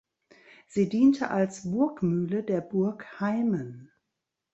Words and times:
Sie 0.65 0.89
diente 0.89 1.29
als 1.29 1.69
Burgmühle 1.69 2.41
der 2.43 2.61
Burg 2.61 3.19
Heimen. 3.19 3.91